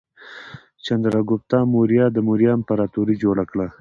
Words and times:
چندراګوپتا 0.85 1.59
موریا 1.73 2.05
د 2.11 2.17
موریا 2.27 2.51
امپراتورۍ 2.55 3.15
جوړه 3.23 3.43
کړه. 3.51 3.67